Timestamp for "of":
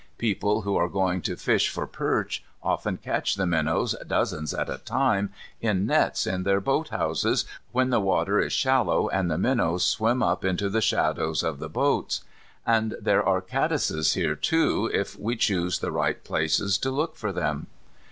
11.43-11.59